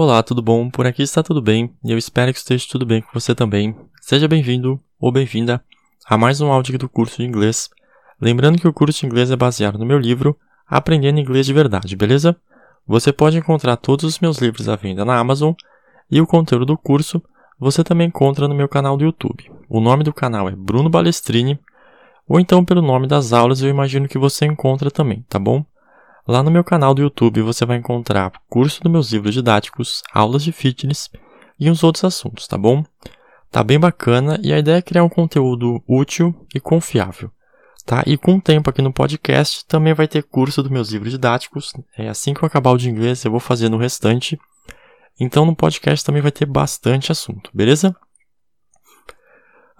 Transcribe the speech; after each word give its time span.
Olá, 0.00 0.22
tudo 0.22 0.40
bom? 0.40 0.70
Por 0.70 0.86
aqui 0.86 1.02
está 1.02 1.24
tudo 1.24 1.42
bem 1.42 1.74
e 1.84 1.90
eu 1.90 1.98
espero 1.98 2.32
que 2.32 2.38
esteja 2.38 2.64
tudo 2.70 2.86
bem 2.86 3.02
com 3.02 3.08
você 3.12 3.34
também. 3.34 3.74
Seja 4.00 4.28
bem-vindo 4.28 4.80
ou 5.00 5.10
bem-vinda 5.10 5.60
a 6.06 6.16
mais 6.16 6.40
um 6.40 6.52
áudio 6.52 6.78
do 6.78 6.88
curso 6.88 7.16
de 7.16 7.24
inglês. 7.24 7.68
Lembrando 8.20 8.60
que 8.60 8.68
o 8.68 8.72
curso 8.72 9.00
de 9.00 9.06
inglês 9.06 9.28
é 9.32 9.34
baseado 9.34 9.76
no 9.76 9.84
meu 9.84 9.98
livro 9.98 10.38
Aprendendo 10.68 11.18
Inglês 11.18 11.46
de 11.46 11.52
Verdade, 11.52 11.96
beleza? 11.96 12.36
Você 12.86 13.12
pode 13.12 13.38
encontrar 13.38 13.76
todos 13.76 14.04
os 14.04 14.20
meus 14.20 14.38
livros 14.38 14.68
à 14.68 14.76
venda 14.76 15.04
na 15.04 15.18
Amazon 15.18 15.52
e 16.08 16.20
o 16.20 16.26
conteúdo 16.28 16.64
do 16.64 16.78
curso 16.78 17.20
você 17.58 17.82
também 17.82 18.06
encontra 18.06 18.46
no 18.46 18.54
meu 18.54 18.68
canal 18.68 18.96
do 18.96 19.02
YouTube. 19.02 19.50
O 19.68 19.80
nome 19.80 20.04
do 20.04 20.12
canal 20.12 20.48
é 20.48 20.54
Bruno 20.54 20.88
Balestrini 20.88 21.58
ou 22.28 22.38
então 22.38 22.64
pelo 22.64 22.82
nome 22.82 23.08
das 23.08 23.32
aulas 23.32 23.60
eu 23.62 23.68
imagino 23.68 24.06
que 24.06 24.16
você 24.16 24.46
encontra 24.46 24.92
também, 24.92 25.26
tá 25.28 25.40
bom? 25.40 25.64
Lá 26.28 26.42
no 26.42 26.50
meu 26.50 26.62
canal 26.62 26.92
do 26.92 27.00
YouTube 27.00 27.40
você 27.40 27.64
vai 27.64 27.78
encontrar 27.78 28.30
curso 28.50 28.82
dos 28.82 28.92
meus 28.92 29.10
livros 29.10 29.32
didáticos, 29.32 30.02
aulas 30.12 30.44
de 30.44 30.52
fitness 30.52 31.08
e 31.58 31.70
uns 31.70 31.82
outros 31.82 32.04
assuntos, 32.04 32.46
tá 32.46 32.58
bom? 32.58 32.84
Tá 33.50 33.64
bem 33.64 33.80
bacana 33.80 34.38
e 34.42 34.52
a 34.52 34.58
ideia 34.58 34.76
é 34.76 34.82
criar 34.82 35.04
um 35.04 35.08
conteúdo 35.08 35.82
útil 35.88 36.46
e 36.54 36.60
confiável, 36.60 37.30
tá? 37.86 38.04
E 38.06 38.18
com 38.18 38.34
o 38.34 38.40
tempo 38.42 38.68
aqui 38.68 38.82
no 38.82 38.92
podcast 38.92 39.64
também 39.64 39.94
vai 39.94 40.06
ter 40.06 40.22
curso 40.22 40.62
dos 40.62 40.70
meus 40.70 40.90
livros 40.90 41.12
didáticos. 41.12 41.72
É 41.96 42.10
assim 42.10 42.34
que 42.34 42.44
eu 42.44 42.46
acabar 42.46 42.72
o 42.72 42.76
de 42.76 42.90
inglês 42.90 43.24
eu 43.24 43.30
vou 43.30 43.40
fazer 43.40 43.70
no 43.70 43.78
restante. 43.78 44.38
Então 45.18 45.46
no 45.46 45.56
podcast 45.56 46.04
também 46.04 46.20
vai 46.20 46.30
ter 46.30 46.44
bastante 46.44 47.10
assunto, 47.10 47.50
beleza? 47.54 47.96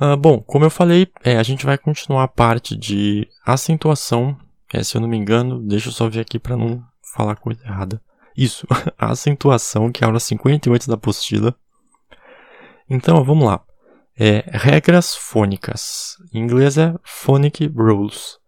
Uh, 0.00 0.16
bom, 0.16 0.40
como 0.40 0.64
eu 0.64 0.70
falei, 0.70 1.08
é, 1.22 1.36
a 1.36 1.42
gente 1.42 1.66
vai 1.66 1.76
continuar 1.76 2.24
a 2.24 2.28
parte 2.28 2.74
de 2.74 3.28
acentuação 3.44 4.34
é, 4.72 4.82
se 4.82 4.96
eu 4.96 5.00
não 5.00 5.08
me 5.08 5.16
engano, 5.16 5.60
deixa 5.60 5.88
eu 5.88 5.92
só 5.92 6.08
ver 6.08 6.20
aqui 6.20 6.38
para 6.38 6.56
não 6.56 6.82
falar 7.14 7.36
coisa 7.36 7.62
errada. 7.64 8.00
Isso, 8.36 8.66
a 8.98 9.10
acentuação, 9.10 9.90
que 9.90 10.02
é 10.02 10.06
a 10.06 10.08
aula 10.08 10.20
58 10.20 10.86
da 10.88 10.94
apostila. 10.94 11.54
Então, 12.88 13.22
vamos 13.24 13.46
lá. 13.46 13.62
É, 14.18 14.44
regras 14.48 15.14
fônicas. 15.14 16.16
Em 16.32 16.40
inglês 16.40 16.76
é 16.76 16.94
Phonic 17.04 17.66
Rules. 17.66 18.38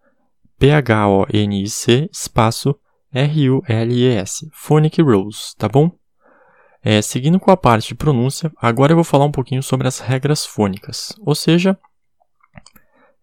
P-H-O-N-I-C 0.59 2.11
espaço 2.13 2.77
R-U-L-E-S. 3.13 4.49
Phonic 4.53 5.03
Rules, 5.03 5.55
tá 5.59 5.69
bom? 5.69 5.91
É, 6.83 7.03
seguindo 7.03 7.39
com 7.39 7.51
a 7.51 7.57
parte 7.57 7.89
de 7.89 7.95
pronúncia, 7.95 8.51
agora 8.57 8.93
eu 8.93 8.97
vou 8.97 9.05
falar 9.05 9.27
um 9.27 9.33
pouquinho 9.33 9.63
sobre 9.63 9.87
as 9.87 9.99
regras 9.99 10.47
fônicas, 10.47 11.13
ou 11.21 11.35
seja, 11.35 11.79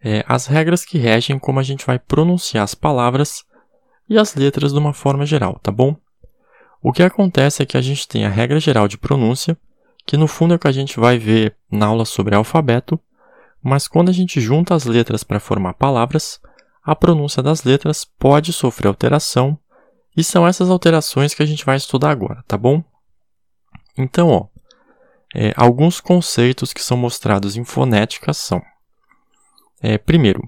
é, 0.10 0.24
as 0.26 0.46
regras 0.46 0.86
que 0.86 0.98
regem 0.98 1.38
como 1.38 1.60
a 1.60 1.64
gente 1.64 1.86
vai 1.86 2.00
pronunciar 2.00 2.64
as 2.64 2.74
palavras 2.74 3.44
e 4.08 4.18
as 4.18 4.36
letras 4.36 4.72
de 4.72 4.80
uma 4.80 4.94
forma 4.94 5.26
geral, 5.26 5.60
tá 5.62 5.70
bom? 5.70 5.98
O 6.82 6.94
que 6.94 7.04
acontece 7.04 7.62
é 7.62 7.66
que 7.66 7.76
a 7.76 7.82
gente 7.82 8.08
tem 8.08 8.26
a 8.26 8.30
regra 8.30 8.58
geral 8.58 8.88
de 8.88 8.98
pronúncia, 8.98 9.58
que 10.06 10.16
no 10.16 10.26
fundo 10.26 10.54
é 10.54 10.56
o 10.56 10.60
que 10.60 10.68
a 10.68 10.72
gente 10.72 10.98
vai 10.98 11.18
ver 11.18 11.58
na 11.70 11.88
aula 11.88 12.06
sobre 12.06 12.34
alfabeto, 12.34 12.98
mas 13.62 13.86
quando 13.86 14.08
a 14.08 14.14
gente 14.14 14.40
junta 14.40 14.74
as 14.74 14.86
letras 14.86 15.26
para 15.26 15.42
formar 15.42 15.74
palavras, 15.74 16.40
a 16.82 16.96
pronúncia 16.96 17.44
das 17.44 17.66
letras 17.66 18.06
pode 18.06 18.54
sofrer 18.54 18.88
alteração, 18.88 19.60
e 20.16 20.24
são 20.24 20.48
essas 20.48 20.70
alterações 20.70 21.34
que 21.34 21.44
a 21.44 21.46
gente 21.46 21.66
vai 21.66 21.76
estudar 21.76 22.12
agora, 22.12 22.46
tá 22.48 22.58
bom? 22.58 22.82
Então, 23.98 24.30
ó, 24.30 24.48
é, 25.36 25.54
alguns 25.58 26.00
conceitos 26.00 26.72
que 26.72 26.82
são 26.82 26.96
mostrados 26.96 27.58
em 27.58 27.66
fonética 27.66 28.32
são 28.34 28.62
é, 29.88 29.98
primeiro, 29.98 30.42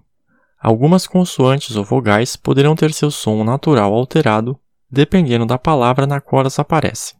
algumas 0.61 1.07
consoantes 1.07 1.77
ou 1.77 1.85
vogais 1.85 2.35
poderão 2.35 2.75
ter 2.75 2.91
seu 2.91 3.09
som 3.09 3.41
natural 3.45 3.93
alterado 3.93 4.59
dependendo 4.91 5.45
da 5.45 5.57
palavra 5.57 6.05
na 6.05 6.19
qual 6.19 6.41
elas 6.41 6.59
aparecem. 6.59 7.17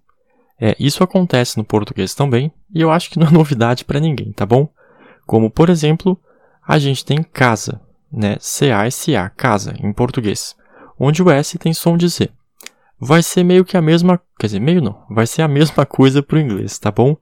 É, 0.60 0.76
isso 0.78 1.02
acontece 1.02 1.58
no 1.58 1.64
português 1.64 2.14
também, 2.14 2.52
e 2.76 2.82
eu 2.82 2.92
acho 2.92 3.10
que 3.10 3.18
não 3.18 3.28
é 3.28 3.32
novidade 3.32 3.86
para 3.86 4.02
ninguém, 4.02 4.34
tá 4.34 4.46
bom? 4.46 4.68
Como, 5.26 5.50
por 5.50 5.70
exemplo, 5.70 6.20
a 6.68 6.78
gente 6.78 7.06
tem 7.06 7.24
casa, 7.24 7.80
né? 8.12 8.36
C-A-S-A, 8.42 9.30
casa, 9.30 9.74
em 9.82 9.94
português, 9.94 10.58
onde 11.00 11.24
o 11.24 11.30
S 11.32 11.58
tem 11.58 11.74
som 11.74 11.96
de 11.96 12.10
Z. 12.10 12.30
Vai 13.00 13.24
ser 13.24 13.46
meio 13.46 13.64
que 13.64 13.78
a 13.78 13.82
mesma, 13.82 14.20
quer 14.38 14.48
dizer, 14.48 14.60
meio 14.60 14.82
não, 14.82 15.06
vai 15.10 15.26
ser 15.26 15.42
a 15.42 15.48
mesma 15.48 15.86
coisa 15.86 16.22
para 16.22 16.36
o 16.36 16.42
inglês, 16.42 16.78
tá 16.78 16.92
bom? 16.92 17.16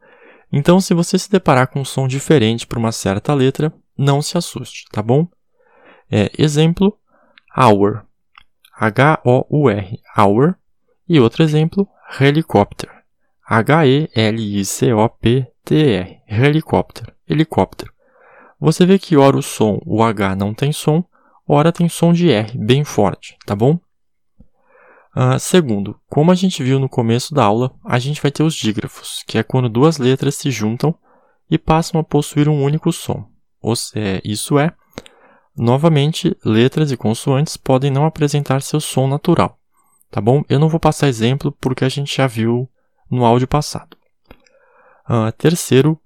Então, 0.52 0.80
se 0.80 0.96
você 0.96 1.20
se 1.20 1.30
deparar 1.30 1.68
com 1.68 1.82
um 1.82 1.86
som 1.86 2.08
diferente 2.08 2.66
para 2.66 2.80
uma 2.80 2.92
certa 2.92 3.32
letra, 3.36 3.72
não 3.98 4.22
se 4.22 4.38
assuste, 4.38 4.86
tá 4.92 5.02
bom? 5.02 5.28
É, 6.10 6.32
exemplo, 6.38 6.98
hour, 7.58 8.04
H-O-U-R, 8.74 10.00
hour, 10.18 10.56
e 11.10 11.20
outro 11.20 11.42
exemplo, 11.44 11.88
helicopter, 12.20 12.90
H-E-L-I-C-O-P-T-R, 13.46 14.22
helicopter, 16.28 17.16
helicóptero. 17.28 17.94
Você 18.60 18.86
vê 18.86 19.00
que 19.00 19.16
ora 19.16 19.38
o 19.38 19.42
som, 19.42 19.80
o 19.86 20.04
H 20.04 20.36
não 20.36 20.54
tem 20.54 20.72
som, 20.72 21.04
ora 21.48 21.72
tem 21.72 21.88
som 21.88 22.12
de 22.12 22.30
R, 22.30 22.58
bem 22.58 22.84
forte, 22.84 23.38
tá 23.46 23.56
bom? 23.56 23.80
Uh, 25.16 25.40
segundo, 25.40 26.00
como 26.10 26.32
a 26.32 26.36
gente 26.36 26.62
viu 26.62 26.80
no 26.80 26.90
começo 26.90 27.34
da 27.34 27.44
aula, 27.44 27.74
a 27.84 27.98
gente 27.98 28.22
vai 28.22 28.30
ter 28.30 28.44
os 28.44 28.54
dígrafos, 28.54 29.24
que 29.26 29.38
é 29.38 29.44
quando 29.44 29.70
duas 29.70 29.98
letras 29.98 30.36
se 30.36 30.52
juntam 30.52 30.94
e 31.50 31.58
passam 31.58 32.00
a 32.00 32.04
possuir 32.04 32.48
um 32.48 32.62
único 32.62 32.92
som. 32.92 33.28
É, 33.96 34.22
isso 34.24 34.58
é, 34.60 34.74
novamente, 35.56 36.38
letras 36.46 36.92
e 36.92 36.98
consoantes 36.98 37.58
podem 37.58 37.92
não 37.92 38.06
apresentar 38.06 38.62
seu 38.62 38.80
som 38.80 39.08
natural. 39.08 39.60
Tá 40.10 40.22
bom? 40.22 40.44
Eu 40.48 40.60
não 40.60 40.70
vou 40.70 40.80
passar 40.80 41.08
exemplo 41.08 41.52
porque 41.52 41.84
a 41.84 41.90
gente 41.90 42.16
já 42.16 42.28
viu 42.28 42.70
no 43.10 43.26
áudio 43.26 43.48
passado. 43.48 43.98
Uh, 45.10 45.32
terceiro, 45.38 46.00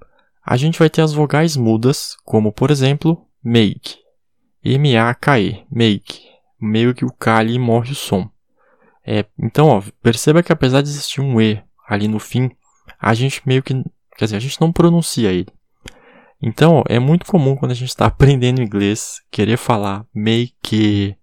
a 0.43 0.57
gente 0.57 0.79
vai 0.79 0.89
ter 0.89 1.01
as 1.01 1.13
vogais 1.13 1.55
mudas, 1.55 2.15
como 2.23 2.51
por 2.51 2.71
exemplo, 2.71 3.27
make. 3.43 3.97
M-A-K-E, 4.63 5.65
make. 5.71 6.21
Meio 6.59 6.93
que 6.93 7.05
o 7.05 7.11
K 7.11 7.37
ali 7.37 7.59
morre 7.59 7.91
o 7.91 7.95
som. 7.95 8.29
É, 9.05 9.25
então, 9.37 9.67
ó, 9.67 9.83
perceba 10.01 10.43
que 10.43 10.51
apesar 10.51 10.81
de 10.81 10.89
existir 10.89 11.21
um 11.21 11.41
E 11.41 11.61
ali 11.87 12.07
no 12.07 12.19
fim, 12.19 12.51
a 12.99 13.13
gente 13.13 13.41
meio 13.45 13.63
que. 13.63 13.73
Quer 14.15 14.25
dizer, 14.25 14.37
a 14.37 14.39
gente 14.39 14.61
não 14.61 14.71
pronuncia 14.71 15.31
ele. 15.31 15.51
Então, 16.41 16.83
é 16.87 16.97
muito 16.97 17.25
comum 17.25 17.55
quando 17.55 17.71
a 17.71 17.75
gente 17.75 17.89
está 17.89 18.07
aprendendo 18.07 18.61
inglês 18.61 19.21
querer 19.29 19.57
falar 19.57 20.05
make, 20.13 21.15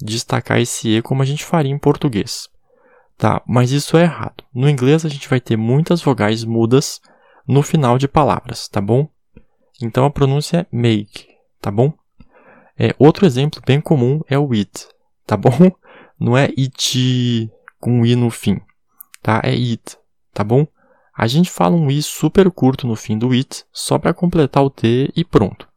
destacar 0.00 0.60
esse 0.60 0.88
E 0.88 1.02
como 1.02 1.22
a 1.22 1.24
gente 1.24 1.44
faria 1.44 1.72
em 1.72 1.78
português. 1.78 2.48
Tá? 3.16 3.42
Mas 3.46 3.72
isso 3.72 3.96
é 3.96 4.02
errado. 4.02 4.44
No 4.54 4.68
inglês 4.68 5.04
a 5.04 5.08
gente 5.08 5.28
vai 5.28 5.40
ter 5.40 5.56
muitas 5.56 6.00
vogais 6.00 6.44
mudas 6.44 7.00
no 7.46 7.62
final 7.62 7.98
de 7.98 8.06
palavras, 8.06 8.68
tá 8.68 8.80
bom? 8.80 9.08
Então 9.82 10.04
a 10.04 10.10
pronúncia 10.10 10.58
é 10.58 10.66
make, 10.70 11.26
tá 11.60 11.70
bom? 11.70 11.92
É, 12.78 12.94
outro 12.98 13.26
exemplo 13.26 13.60
bem 13.66 13.80
comum 13.80 14.20
é 14.28 14.38
o 14.38 14.52
it, 14.52 14.86
tá 15.26 15.34
bom? 15.38 15.50
Não 16.20 16.36
é 16.36 16.44
it 16.44 17.50
com 17.80 18.04
i 18.04 18.14
no 18.14 18.30
fim, 18.30 18.60
tá? 19.22 19.40
É 19.42 19.50
it, 19.50 19.96
tá 20.32 20.44
bom? 20.44 20.66
A 21.18 21.26
gente 21.26 21.50
fala 21.50 21.74
um 21.74 21.90
i 21.90 22.00
super 22.00 22.48
curto 22.48 22.86
no 22.86 22.94
fim 22.94 23.18
do 23.18 23.32
it, 23.32 23.64
só 23.72 23.98
para 23.98 24.14
completar 24.14 24.62
o 24.62 24.70
t 24.70 25.12
e 25.16 25.24
pronto. 25.24 25.68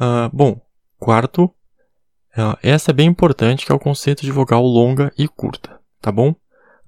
Uh, 0.00 0.30
bom, 0.32 0.58
quarto, 0.98 1.44
uh, 1.44 2.56
essa 2.62 2.92
é 2.92 2.94
bem 2.94 3.06
importante, 3.06 3.66
que 3.66 3.72
é 3.72 3.74
o 3.74 3.78
conceito 3.78 4.22
de 4.22 4.32
vogal 4.32 4.62
longa 4.62 5.12
e 5.18 5.28
curta, 5.28 5.78
tá 6.00 6.10
bom? 6.10 6.34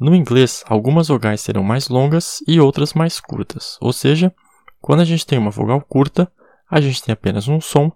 No 0.00 0.14
inglês, 0.14 0.64
algumas 0.66 1.08
vogais 1.08 1.42
serão 1.42 1.62
mais 1.62 1.90
longas 1.90 2.42
e 2.48 2.58
outras 2.58 2.94
mais 2.94 3.20
curtas, 3.20 3.76
ou 3.78 3.92
seja, 3.92 4.34
quando 4.80 5.00
a 5.00 5.04
gente 5.04 5.26
tem 5.26 5.38
uma 5.38 5.50
vogal 5.50 5.82
curta, 5.82 6.32
a 6.66 6.80
gente 6.80 7.02
tem 7.02 7.12
apenas 7.12 7.46
um 7.46 7.60
som, 7.60 7.92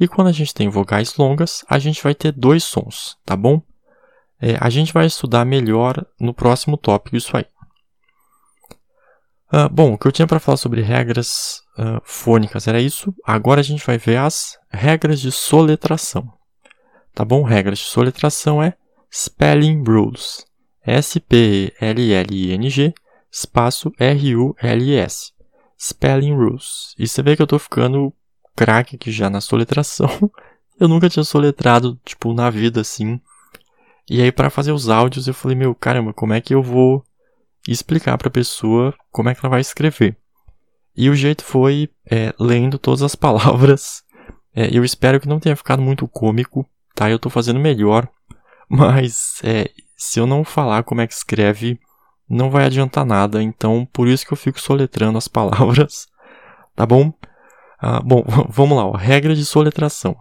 e 0.00 0.08
quando 0.08 0.26
a 0.26 0.32
gente 0.32 0.52
tem 0.52 0.68
vogais 0.68 1.16
longas, 1.16 1.64
a 1.68 1.78
gente 1.78 2.02
vai 2.02 2.16
ter 2.16 2.32
dois 2.32 2.64
sons, 2.64 3.16
tá 3.24 3.36
bom? 3.36 3.62
É, 4.40 4.56
a 4.60 4.68
gente 4.70 4.92
vai 4.92 5.06
estudar 5.06 5.44
melhor 5.44 6.04
no 6.18 6.34
próximo 6.34 6.76
tópico 6.76 7.14
isso 7.14 7.36
aí. 7.36 7.46
Uh, 9.52 9.68
bom, 9.70 9.94
o 9.94 9.98
que 9.98 10.06
eu 10.06 10.12
tinha 10.12 10.26
para 10.26 10.40
falar 10.40 10.56
sobre 10.56 10.82
regras 10.82 11.62
uh, 11.78 12.00
fônicas 12.04 12.66
era 12.66 12.80
isso. 12.80 13.14
Agora 13.24 13.60
a 13.60 13.64
gente 13.64 13.86
vai 13.86 13.96
ver 13.98 14.16
as 14.16 14.58
regras 14.70 15.20
de 15.20 15.30
soletração. 15.30 16.32
Tá 17.14 17.24
bom? 17.24 17.42
Regras 17.42 17.78
de 17.78 17.84
soletração 17.84 18.62
é 18.62 18.74
Spelling 19.12 19.84
Rules. 19.86 20.44
S-P-L-L-I-N-G 20.84 21.72
espaço 23.36 23.92
R-U-L-S. 23.98 25.32
Spelling 25.78 26.34
Rules. 26.34 26.94
E 26.98 27.06
você 27.06 27.22
vê 27.22 27.36
que 27.36 27.42
eu 27.42 27.46
tô 27.46 27.58
ficando 27.58 28.12
craque 28.54 28.96
aqui 28.96 29.10
já 29.10 29.28
na 29.28 29.40
soletração. 29.42 30.08
eu 30.80 30.88
nunca 30.88 31.08
tinha 31.08 31.24
soletrado, 31.24 32.00
tipo, 32.04 32.32
na 32.32 32.48
vida 32.48 32.80
assim. 32.80 33.20
E 34.08 34.22
aí, 34.22 34.32
para 34.32 34.48
fazer 34.48 34.72
os 34.72 34.88
áudios, 34.88 35.28
eu 35.28 35.34
falei, 35.34 35.56
meu, 35.56 35.74
caramba, 35.74 36.14
como 36.14 36.32
é 36.32 36.40
que 36.40 36.54
eu 36.54 36.62
vou 36.62 37.04
e 37.66 37.72
explicar 37.72 38.16
para 38.18 38.28
a 38.28 38.30
pessoa 38.30 38.94
como 39.10 39.28
é 39.28 39.34
que 39.34 39.40
ela 39.44 39.50
vai 39.50 39.60
escrever. 39.60 40.16
E 40.96 41.10
o 41.10 41.14
jeito 41.14 41.44
foi 41.44 41.90
é, 42.10 42.32
lendo 42.38 42.78
todas 42.78 43.02
as 43.02 43.14
palavras. 43.16 44.02
É, 44.54 44.68
eu 44.76 44.84
espero 44.84 45.20
que 45.20 45.28
não 45.28 45.40
tenha 45.40 45.56
ficado 45.56 45.82
muito 45.82 46.08
cômico, 46.08 46.66
tá? 46.94 47.10
Eu 47.10 47.16
estou 47.16 47.30
fazendo 47.30 47.60
melhor, 47.60 48.08
mas 48.68 49.40
é, 49.44 49.70
se 49.96 50.18
eu 50.18 50.26
não 50.26 50.44
falar 50.44 50.82
como 50.82 51.00
é 51.00 51.06
que 51.06 51.12
escreve, 51.12 51.78
não 52.28 52.50
vai 52.50 52.64
adiantar 52.64 53.04
nada, 53.04 53.42
então 53.42 53.86
por 53.92 54.08
isso 54.08 54.26
que 54.26 54.32
eu 54.32 54.36
fico 54.36 54.60
soletrando 54.60 55.18
as 55.18 55.28
palavras, 55.28 56.06
tá 56.74 56.86
bom? 56.86 57.12
Ah, 57.78 58.00
bom, 58.00 58.24
vamos 58.48 58.76
lá, 58.76 58.86
ó, 58.86 58.92
regra 58.92 59.34
de 59.34 59.44
soletração. 59.44 60.16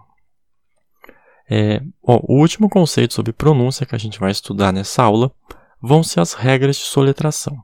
É, 1.50 1.80
ó, 2.04 2.20
o 2.24 2.40
último 2.40 2.70
conceito 2.70 3.14
sobre 3.14 3.32
pronúncia 3.32 3.86
que 3.86 3.96
a 3.96 4.00
gente 4.00 4.20
vai 4.20 4.32
estudar 4.32 4.74
nessa 4.74 5.04
aula 5.04 5.32
vão 5.86 6.02
ser 6.02 6.20
as 6.20 6.34
regras 6.34 6.78
de 6.78 6.84
soletração. 6.84 7.58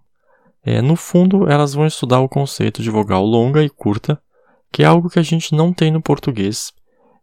É, 0.63 0.79
no 0.79 0.95
fundo, 0.95 1.50
elas 1.50 1.73
vão 1.73 1.88
estudar 1.88 2.19
o 2.19 2.29
conceito 2.29 2.83
de 2.83 2.89
vogal 2.91 3.25
longa 3.25 3.63
e 3.63 3.69
curta, 3.69 4.21
que 4.71 4.83
é 4.83 4.85
algo 4.85 5.09
que 5.09 5.18
a 5.18 5.23
gente 5.23 5.56
não 5.56 5.73
tem 5.73 5.89
no 5.89 6.01
português, 6.01 6.71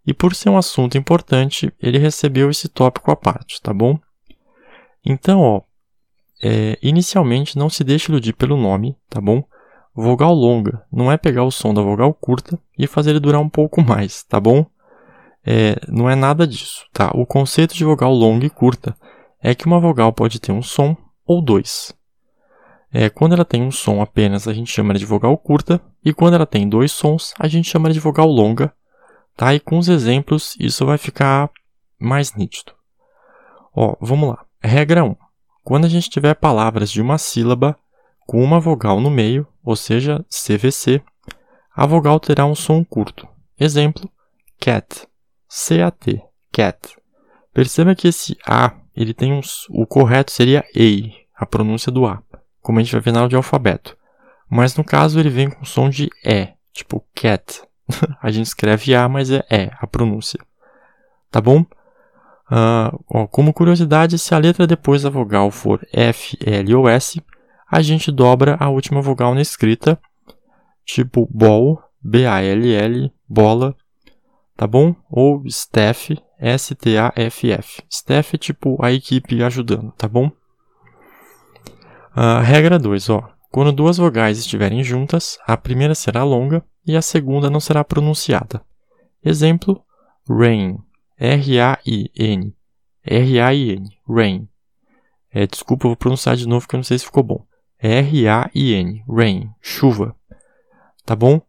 e 0.05 0.13
por 0.13 0.35
ser 0.35 0.49
um 0.49 0.59
assunto 0.59 0.99
importante, 0.99 1.73
ele 1.81 1.99
recebeu 1.99 2.51
esse 2.51 2.69
tópico 2.69 3.11
à 3.11 3.17
parte, 3.17 3.63
tá 3.63 3.73
bom? 3.73 3.99
Então, 5.05 5.41
ó, 5.41 5.61
é, 6.43 6.77
inicialmente 6.83 7.57
não 7.57 7.71
se 7.71 7.85
deixe 7.85 8.11
iludir 8.11 8.33
pelo 8.33 8.57
nome, 8.57 8.97
tá 9.09 9.21
bom? 9.21 9.45
Vogal 9.95 10.35
longa 10.35 10.85
não 10.91 11.11
é 11.11 11.17
pegar 11.17 11.45
o 11.45 11.51
som 11.51 11.73
da 11.73 11.83
vogal 11.83 12.13
curta 12.15 12.59
e 12.77 12.87
fazer 12.87 13.11
ele 13.11 13.21
durar 13.21 13.41
um 13.41 13.49
pouco 13.49 13.83
mais, 13.83 14.25
tá 14.25 14.41
bom? 14.41 14.67
É, 15.47 15.77
não 15.89 16.11
é 16.11 16.15
nada 16.17 16.47
disso, 16.47 16.87
tá? 16.93 17.11
O 17.15 17.25
conceito 17.25 17.75
de 17.75 17.85
vogal 17.85 18.13
longa 18.13 18.47
e 18.47 18.51
curta 18.51 18.97
é 19.41 19.55
que 19.55 19.67
uma 19.67 19.81
vogal 19.81 20.13
pode 20.13 20.41
ter 20.41 20.53
um 20.53 20.63
som 20.63 20.97
ou 21.25 21.41
dois. 21.41 21.95
É, 22.93 23.11
quando 23.11 23.35
ela 23.35 23.45
tem 23.45 23.63
um 23.63 23.71
som 23.71 24.01
apenas, 24.01 24.49
a 24.49 24.53
gente 24.53 24.71
chama 24.71 24.95
de 24.95 25.05
vogal 25.05 25.37
curta, 25.37 25.81
e 26.05 26.13
quando 26.13 26.35
ela 26.35 26.47
tem 26.47 26.69
dois 26.69 26.91
sons, 26.91 27.35
a 27.39 27.47
gente 27.47 27.69
chama 27.69 27.93
de 27.93 28.01
vogal 28.01 28.27
longa, 28.27 28.73
tá? 29.37 29.55
E 29.55 29.61
com 29.61 29.79
os 29.79 29.89
exemplos, 29.89 30.57
isso 30.59 30.87
vai 30.87 30.97
ficar 30.97 31.51
mais 31.99 32.35
nítido. 32.35 32.73
Ó, 33.75 33.95
vamos 34.01 34.31
lá. 34.31 34.45
Regra 34.61 35.05
1. 35.05 35.15
Quando 35.63 35.85
a 35.85 35.89
gente 35.89 36.09
tiver 36.09 36.35
palavras 36.35 36.91
de 36.91 37.03
uma 37.03 37.19
sílaba 37.19 37.77
com 38.27 38.43
uma 38.43 38.59
vogal 38.59 39.01
no 39.01 39.11
meio, 39.11 39.47
ou 39.63 39.77
seja, 39.77 40.25
CVC, 40.31 41.03
a 41.75 41.87
vogal 41.87 42.19
terá 42.19 42.47
um 42.47 42.55
som 42.55 42.85
curto. 42.85 43.29
Exemplo, 43.61 44.11
cat, 44.59 45.07
C-A-T, 45.49 46.23
cat. 46.51 46.97
Perceba 47.53 47.95
que 47.95 48.09
esse 48.09 48.37
A, 48.47 48.75
ele 49.01 49.15
tem 49.15 49.33
um, 49.33 49.41
o 49.71 49.87
correto 49.87 50.33
seria 50.33 50.65
EI, 50.75 51.13
a 51.37 51.47
pronúncia 51.47 51.91
do 51.93 52.07
A 52.07 52.23
como 52.69 52.79
a 52.79 52.83
gente 52.83 52.93
vai 52.93 53.01
ver 53.01 53.13
na 53.13 53.21
aula 53.21 53.31
de 53.31 53.35
alfabeto. 53.35 53.97
Mas 54.47 54.77
no 54.77 54.85
caso 54.85 55.19
ele 55.19 55.31
vem 55.31 55.49
com 55.49 55.65
som 55.65 55.89
de 55.89 56.11
E, 56.23 56.49
tipo 56.71 57.03
cat. 57.15 57.63
a 58.23 58.31
gente 58.31 58.45
escreve 58.45 58.95
A, 58.95 59.09
mas 59.09 59.31
é 59.31 59.43
E, 59.51 59.71
a 59.81 59.87
pronúncia. 59.87 60.39
Tá 61.31 61.41
bom? 61.41 61.61
Uh, 62.51 63.05
ó, 63.09 63.27
como 63.27 63.55
curiosidade, 63.55 64.19
se 64.19 64.35
a 64.35 64.39
letra 64.39 64.67
depois 64.67 65.03
da 65.03 65.09
vogal 65.09 65.51
for 65.51 65.81
F, 65.91 66.37
L 66.45 66.75
ou 66.75 66.87
S, 66.87 67.23
a 67.71 67.81
gente 67.81 68.13
dobra 68.13 68.59
a 68.61 68.69
última 68.69 69.01
vogal 69.01 69.35
na 69.35 69.41
escrita, 69.41 69.99
tipo 70.85 71.27
ball, 71.31 71.83
B-A-L-L, 72.03 73.11
bola, 73.27 73.75
tá 74.55 74.67
bom? 74.67 74.95
Ou 75.11 75.43
staff, 75.47 76.19
S-T-A-F-F. 76.39 77.83
Staff 77.91 78.35
é 78.35 78.39
tipo 78.39 78.79
a 78.83 78.93
equipe 78.93 79.43
ajudando, 79.43 79.93
tá 79.93 80.07
bom? 80.07 80.31
Uh, 82.17 82.41
regra 82.43 82.79
2, 82.79 83.11
ó. 83.11 83.31
Quando 83.51 83.73
duas 83.73 83.97
vogais 83.97 84.39
estiverem 84.39 84.85
juntas, 84.85 85.39
a 85.47 85.57
primeira 85.57 85.95
será 85.95 86.23
longa 86.23 86.65
e 86.87 86.97
a 86.97 87.03
segunda 87.03 87.49
não 87.51 87.61
será 87.61 87.83
pronunciada. 87.83 88.63
Exemplo: 89.25 89.83
rain, 90.29 90.79
R-A-I-N, 91.17 92.55
R-A-I-N, 93.05 93.99
rain. 94.09 94.49
É, 95.31 95.47
desculpa, 95.47 95.87
eu 95.87 95.91
vou 95.91 95.97
pronunciar 95.97 96.37
de 96.37 96.47
novo 96.47 96.69
que 96.69 96.75
eu 96.75 96.79
não 96.79 96.85
sei 96.85 96.99
se 96.99 97.05
ficou 97.05 97.23
bom. 97.23 97.45
R-A-I-N, 97.79 99.05
rain, 99.09 99.51
chuva. 99.61 100.15
Tá 101.05 101.17
bom? 101.17 101.41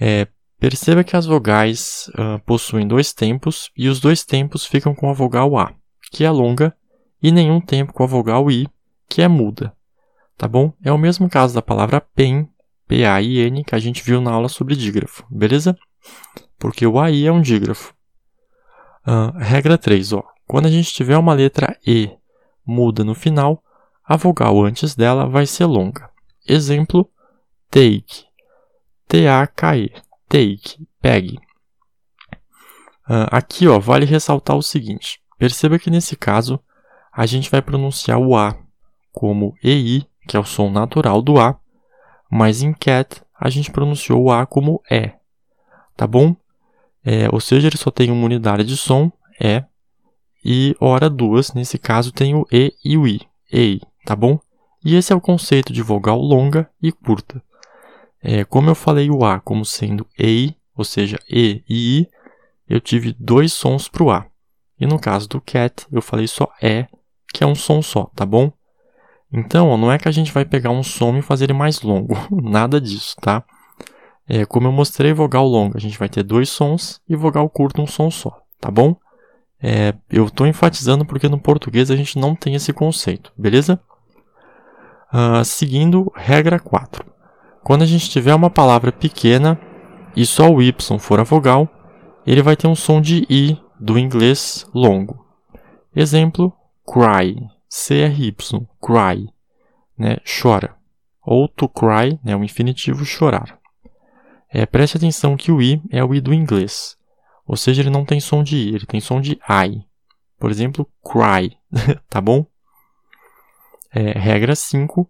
É, 0.00 0.26
perceba 0.62 1.02
que 1.02 1.16
as 1.16 1.26
vogais 1.26 2.08
uh, 2.14 2.38
possuem 2.46 2.86
dois 2.86 3.12
tempos 3.12 3.70
e 3.76 3.88
os 3.88 3.98
dois 3.98 4.24
tempos 4.24 4.64
ficam 4.64 4.94
com 4.94 5.10
a 5.10 5.12
vogal 5.12 5.58
A, 5.58 5.74
que 6.12 6.24
é 6.24 6.30
longa, 6.30 6.72
e 7.22 7.32
nenhum 7.32 7.60
tempo 7.60 7.92
com 7.92 8.04
a 8.04 8.06
vogal 8.06 8.50
I, 8.50 8.68
que 9.08 9.20
é 9.20 9.28
muda 9.28 9.74
tá 10.42 10.48
bom? 10.48 10.72
É 10.82 10.90
o 10.90 10.98
mesmo 10.98 11.28
caso 11.30 11.54
da 11.54 11.62
palavra 11.62 12.00
pen, 12.00 12.48
P-A-I-N, 12.88 13.62
que 13.62 13.76
a 13.76 13.78
gente 13.78 14.02
viu 14.02 14.20
na 14.20 14.32
aula 14.32 14.48
sobre 14.48 14.74
dígrafo, 14.74 15.24
beleza? 15.30 15.78
Porque 16.58 16.84
o 16.84 16.98
AI 16.98 17.26
é 17.26 17.30
um 17.30 17.40
dígrafo. 17.40 17.94
Uh, 19.06 19.38
regra 19.38 19.78
3, 19.78 20.12
ó. 20.12 20.24
Quando 20.44 20.66
a 20.66 20.68
gente 20.68 20.92
tiver 20.92 21.16
uma 21.16 21.32
letra 21.32 21.78
E 21.86 22.10
muda 22.66 23.04
no 23.04 23.14
final, 23.14 23.62
a 24.04 24.16
vogal 24.16 24.64
antes 24.64 24.96
dela 24.96 25.28
vai 25.28 25.46
ser 25.46 25.66
longa. 25.66 26.10
Exemplo, 26.44 27.08
take, 27.70 28.24
T-A-K-E, 29.06 29.92
take, 30.32 30.88
pegue. 30.98 31.38
Uh, 33.06 33.28
aqui, 33.30 33.68
ó, 33.68 33.78
vale 33.78 34.06
ressaltar 34.06 34.56
o 34.56 34.62
seguinte. 34.62 35.20
Perceba 35.38 35.78
que 35.78 35.90
nesse 35.90 36.16
caso, 36.16 36.58
a 37.12 37.26
gente 37.26 37.50
vai 37.50 37.60
pronunciar 37.60 38.18
o 38.18 38.34
A 38.34 38.56
como 39.12 39.54
EI 39.62 40.06
que 40.26 40.36
é 40.36 40.40
o 40.40 40.44
som 40.44 40.70
natural 40.70 41.20
do 41.20 41.38
A, 41.38 41.58
mas 42.30 42.62
em 42.62 42.72
cat 42.72 43.22
a 43.38 43.50
gente 43.50 43.70
pronunciou 43.70 44.22
o 44.22 44.32
A 44.32 44.46
como 44.46 44.80
E, 44.90 45.12
tá 45.96 46.06
bom? 46.06 46.34
É, 47.04 47.28
ou 47.32 47.40
seja, 47.40 47.66
ele 47.66 47.76
só 47.76 47.90
tem 47.90 48.10
uma 48.10 48.24
unidade 48.24 48.64
de 48.64 48.76
som, 48.76 49.10
E, 49.40 49.62
e 50.44 50.76
hora 50.80 51.10
duas, 51.10 51.52
nesse 51.52 51.76
caso 51.76 52.12
tem 52.12 52.34
o 52.34 52.46
E 52.50 52.72
e 52.84 52.96
o 52.96 53.06
I, 53.06 53.20
EI, 53.52 53.80
tá 54.06 54.14
bom? 54.14 54.38
E 54.84 54.94
esse 54.94 55.12
é 55.12 55.16
o 55.16 55.20
conceito 55.20 55.72
de 55.72 55.82
vogal 55.82 56.18
longa 56.20 56.70
e 56.80 56.90
curta. 56.90 57.42
É, 58.22 58.44
como 58.44 58.70
eu 58.70 58.74
falei 58.74 59.10
o 59.10 59.24
A 59.24 59.40
como 59.40 59.64
sendo 59.64 60.06
EI, 60.18 60.54
ou 60.76 60.84
seja, 60.84 61.18
E 61.28 61.62
e 61.68 62.00
I, 62.00 62.08
eu 62.68 62.80
tive 62.80 63.14
dois 63.18 63.52
sons 63.52 63.88
para 63.88 64.02
o 64.02 64.10
A. 64.10 64.26
E 64.78 64.86
no 64.86 64.98
caso 64.98 65.28
do 65.28 65.40
cat, 65.40 65.86
eu 65.90 66.00
falei 66.00 66.26
só 66.26 66.50
E, 66.62 66.86
que 67.32 67.42
é 67.42 67.46
um 67.46 67.54
som 67.54 67.82
só, 67.82 68.04
tá 68.14 68.24
bom? 68.24 68.52
Então, 69.32 69.76
não 69.76 69.90
é 69.90 69.98
que 69.98 70.08
a 70.08 70.12
gente 70.12 70.30
vai 70.30 70.44
pegar 70.44 70.70
um 70.70 70.82
som 70.82 71.16
e 71.16 71.22
fazer 71.22 71.44
ele 71.44 71.52
mais 71.52 71.82
longo, 71.82 72.14
nada 72.30 72.80
disso, 72.80 73.16
tá? 73.20 73.42
É, 74.28 74.44
como 74.44 74.68
eu 74.68 74.72
mostrei, 74.72 75.12
vogal 75.12 75.46
longo, 75.46 75.76
a 75.76 75.80
gente 75.80 75.98
vai 75.98 76.08
ter 76.08 76.22
dois 76.22 76.48
sons 76.48 77.00
e 77.08 77.16
vogal 77.16 77.48
curto 77.48 77.82
um 77.82 77.86
som 77.86 78.10
só, 78.10 78.40
tá 78.60 78.70
bom? 78.70 78.96
É, 79.60 79.94
eu 80.10 80.26
estou 80.26 80.46
enfatizando 80.46 81.04
porque 81.04 81.28
no 81.28 81.38
português 81.38 81.90
a 81.90 81.96
gente 81.96 82.18
não 82.18 82.34
tem 82.34 82.54
esse 82.54 82.72
conceito, 82.72 83.32
beleza? 83.36 83.80
Uh, 85.12 85.44
seguindo, 85.44 86.10
regra 86.16 86.58
4. 86.58 87.11
Quando 87.62 87.82
a 87.82 87.86
gente 87.86 88.10
tiver 88.10 88.34
uma 88.34 88.50
palavra 88.50 88.90
pequena 88.90 89.58
e 90.16 90.26
só 90.26 90.48
o 90.50 90.60
Y 90.60 90.98
for 90.98 91.20
a 91.20 91.22
vogal, 91.22 91.68
ele 92.26 92.42
vai 92.42 92.56
ter 92.56 92.66
um 92.66 92.74
som 92.74 93.00
de 93.00 93.26
I 93.30 93.60
do 93.78 93.98
inglês 93.98 94.66
longo. 94.74 95.24
Exemplo, 95.94 96.52
cry, 96.86 97.36
CRY, 97.68 98.34
cry, 98.80 99.32
né, 99.96 100.16
chora. 100.24 100.76
Ou 101.24 101.46
to 101.46 101.68
cry, 101.68 102.18
né, 102.24 102.34
o 102.34 102.42
infinitivo 102.42 103.04
chorar. 103.04 103.58
É, 104.50 104.66
preste 104.66 104.96
atenção 104.96 105.36
que 105.36 105.52
o 105.52 105.62
I 105.62 105.80
é 105.90 106.04
o 106.04 106.14
I 106.14 106.20
do 106.20 106.34
inglês. 106.34 106.96
Ou 107.46 107.56
seja, 107.56 107.82
ele 107.82 107.90
não 107.90 108.04
tem 108.04 108.20
som 108.20 108.42
de 108.42 108.56
I, 108.56 108.74
ele 108.74 108.86
tem 108.86 109.00
som 109.00 109.20
de 109.20 109.32
I. 109.32 109.84
Por 110.38 110.50
exemplo, 110.50 110.88
cry, 111.02 111.56
tá 112.10 112.20
bom? 112.20 112.44
É, 113.92 114.18
regra 114.18 114.56
5. 114.56 115.08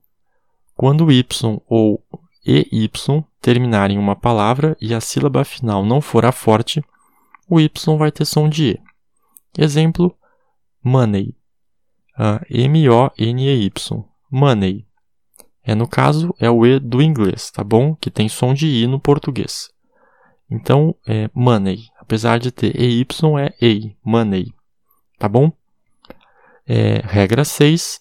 Quando 0.75 1.11
Y 1.11 1.63
ou 1.67 2.03
EY 2.45 2.91
terminarem 3.41 3.99
uma 3.99 4.17
palavra 4.17 4.77
e 4.81 4.95
a 4.95 5.01
sílaba 5.01 5.45
final 5.45 5.85
não 5.85 6.01
for 6.01 6.25
a 6.25 6.33
forte, 6.33 6.83
o 7.49 7.61
Y 7.61 7.97
vai 7.97 8.11
ter 8.11 8.25
som 8.25 8.49
de 8.49 8.71
E. 8.71 8.81
Exemplo, 9.59 10.17
money 10.83 11.37
uh, 12.19 12.45
M-O-N-E-Y, 12.49 14.05
money. 14.31 14.87
É, 15.65 15.75
no 15.75 15.87
caso, 15.87 16.35
é 16.41 16.51
o 16.51 16.67
E 16.67 16.79
do 16.79 17.01
inglês, 17.01 17.51
tá 17.51 17.63
bom? 17.63 17.95
Que 17.95 18.11
tem 18.11 18.29
som 18.29 18.53
de 18.53 18.67
I 18.67 18.87
no 18.87 18.99
português. 18.99 19.71
Então, 20.51 20.95
é 21.07 21.31
money. 21.33 21.87
Apesar 21.99 22.39
de 22.39 22.51
ter 22.51 22.79
EY, 22.79 23.07
é 23.39 23.65
EI, 23.65 23.97
money. 24.05 24.53
Tá 25.19 25.29
bom? 25.29 25.53
É, 26.67 27.01
regra 27.05 27.45
6. 27.45 28.01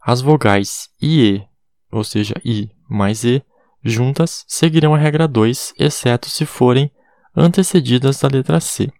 As 0.00 0.20
vogais 0.20 0.88
IE, 1.02 1.46
ou 1.90 2.02
seja, 2.02 2.34
I 2.44 2.70
mais 2.88 3.24
E, 3.24 3.42
juntas, 3.84 4.44
seguirão 4.48 4.94
a 4.94 4.98
regra 4.98 5.28
2, 5.28 5.74
exceto 5.78 6.30
se 6.30 6.46
forem 6.46 6.90
antecedidas 7.36 8.20
da 8.20 8.28
letra 8.28 8.60
C. 8.60 8.90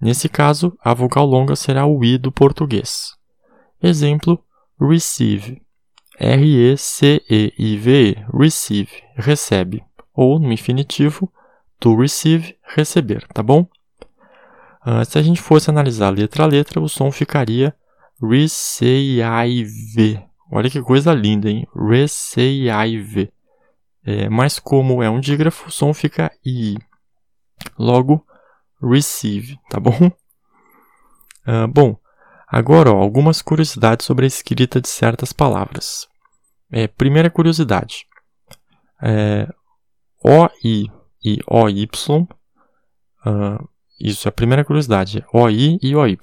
Nesse 0.00 0.28
caso, 0.28 0.76
a 0.84 0.92
vogal 0.92 1.24
longa 1.24 1.56
será 1.56 1.86
o 1.86 2.04
I 2.04 2.18
do 2.18 2.30
português. 2.30 3.14
Exemplo: 3.82 4.38
receive. 4.80 5.62
R-E-C-E-I-V-E, 6.18 8.16
receive, 8.32 8.90
recebe. 9.16 9.84
Ou, 10.14 10.38
no 10.38 10.52
infinitivo, 10.52 11.30
to 11.78 11.94
receive, 11.94 12.56
receber, 12.74 13.26
tá 13.34 13.42
bom? 13.42 13.66
Uh, 14.86 15.04
se 15.04 15.18
a 15.18 15.22
gente 15.22 15.42
fosse 15.42 15.68
analisar 15.68 16.10
letra 16.10 16.44
a 16.44 16.46
letra, 16.46 16.80
o 16.80 16.88
som 16.88 17.10
ficaria 17.10 17.74
receive, 18.20 20.22
Olha 20.50 20.70
que 20.70 20.80
coisa 20.80 21.12
linda, 21.12 21.50
hein? 21.50 21.66
Receive. 21.74 23.32
É, 24.04 24.28
mas 24.28 24.58
como 24.58 25.02
é 25.02 25.10
um 25.10 25.18
dígrafo, 25.18 25.68
o 25.68 25.72
som 25.72 25.92
fica 25.92 26.30
I. 26.44 26.76
Logo, 27.76 28.24
receive, 28.80 29.58
tá 29.68 29.80
bom? 29.80 30.06
Uh, 31.46 31.66
bom, 31.72 31.98
agora 32.46 32.92
ó, 32.92 33.00
algumas 33.00 33.42
curiosidades 33.42 34.06
sobre 34.06 34.24
a 34.24 34.28
escrita 34.28 34.80
de 34.80 34.88
certas 34.88 35.32
palavras. 35.32 36.06
É, 36.70 36.86
primeira 36.86 37.30
curiosidade. 37.30 38.06
É, 39.02 39.48
OI 40.22 40.90
e 41.24 41.40
OY. 41.48 41.88
Uh, 43.24 43.68
isso 44.00 44.28
é 44.28 44.30
a 44.30 44.32
primeira 44.32 44.64
curiosidade. 44.64 45.24
OI 45.32 45.78
e 45.82 45.96
OY. 45.96 46.18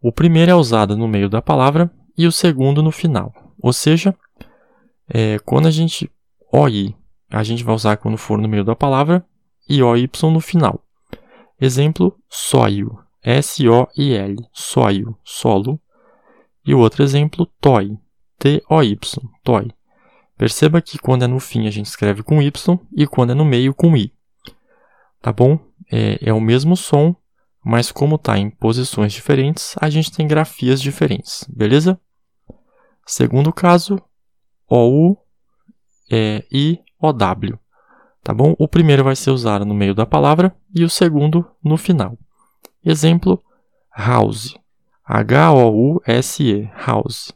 O 0.00 0.10
primeiro 0.12 0.50
é 0.50 0.54
usado 0.54 0.96
no 0.96 1.06
meio 1.06 1.28
da 1.28 1.40
palavra 1.40 1.90
e 2.18 2.26
o 2.26 2.32
segundo 2.32 2.82
no 2.82 2.90
final. 2.90 3.32
Ou 3.62 3.72
seja, 3.72 4.12
é, 5.08 5.38
quando 5.38 5.68
a 5.68 5.70
gente 5.70 6.10
OI, 6.52 6.94
a 7.30 7.44
gente 7.44 7.62
vai 7.62 7.74
usar 7.74 7.96
quando 7.96 8.18
for 8.18 8.36
no 8.36 8.48
meio 8.48 8.64
da 8.64 8.74
palavra 8.74 9.24
e 9.68 9.80
OY 9.80 10.10
no 10.24 10.40
final. 10.40 10.84
Exemplo, 11.60 12.18
soil. 12.28 12.98
S-O-I-L. 13.22 14.36
Soil. 14.52 15.16
Solo. 15.22 15.80
E 16.66 16.74
o 16.74 16.78
outro 16.78 17.04
exemplo, 17.04 17.46
toy. 17.60 17.96
T-O-Y. 18.38 18.98
Toy. 19.44 19.70
Perceba 20.36 20.80
que 20.80 20.98
quando 20.98 21.24
é 21.24 21.26
no 21.26 21.40
fim 21.40 21.66
a 21.66 21.70
gente 21.70 21.86
escreve 21.86 22.22
com 22.22 22.42
Y 22.42 22.78
e 22.96 23.06
quando 23.06 23.30
é 23.30 23.34
no 23.34 23.44
meio 23.44 23.74
com 23.74 23.96
I. 23.96 24.12
Tá 25.20 25.32
bom? 25.32 25.58
É, 25.90 26.18
é 26.28 26.32
o 26.32 26.40
mesmo 26.40 26.76
som, 26.76 27.14
mas 27.64 27.90
como 27.90 28.14
está 28.14 28.38
em 28.38 28.50
posições 28.50 29.12
diferentes, 29.12 29.74
a 29.80 29.90
gente 29.90 30.12
tem 30.12 30.28
grafias 30.28 30.80
diferentes, 30.80 31.44
beleza? 31.48 32.00
Segundo 33.08 33.54
caso, 33.54 33.98
OU 34.68 35.16
é, 36.12 36.44
e 36.52 36.78
OW. 37.00 37.58
Tá 38.22 38.34
bom? 38.34 38.54
O 38.58 38.68
primeiro 38.68 39.02
vai 39.02 39.16
ser 39.16 39.30
usado 39.30 39.64
no 39.64 39.72
meio 39.72 39.94
da 39.94 40.04
palavra 40.04 40.54
e 40.74 40.84
o 40.84 40.90
segundo 40.90 41.42
no 41.64 41.78
final. 41.78 42.18
Exemplo: 42.84 43.42
house. 43.96 44.54
H-O-U-S-E, 45.02 46.70
house. 46.86 47.32